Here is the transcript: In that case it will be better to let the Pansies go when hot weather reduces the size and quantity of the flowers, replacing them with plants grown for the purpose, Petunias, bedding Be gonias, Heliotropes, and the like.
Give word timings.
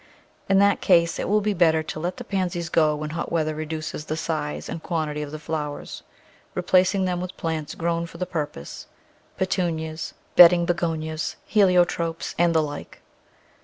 In 0.49 0.57
that 0.57 0.81
case 0.81 1.19
it 1.19 1.29
will 1.29 1.41
be 1.41 1.53
better 1.53 1.83
to 1.83 1.99
let 1.99 2.17
the 2.17 2.23
Pansies 2.23 2.69
go 2.69 2.95
when 2.95 3.11
hot 3.11 3.31
weather 3.31 3.53
reduces 3.53 4.05
the 4.05 4.17
size 4.17 4.67
and 4.67 4.81
quantity 4.81 5.21
of 5.21 5.29
the 5.29 5.37
flowers, 5.37 6.01
replacing 6.55 7.05
them 7.05 7.21
with 7.21 7.37
plants 7.37 7.75
grown 7.75 8.07
for 8.07 8.17
the 8.17 8.25
purpose, 8.25 8.87
Petunias, 9.37 10.15
bedding 10.35 10.65
Be 10.65 10.73
gonias, 10.73 11.35
Heliotropes, 11.51 12.33
and 12.39 12.55
the 12.55 12.63
like. 12.63 13.03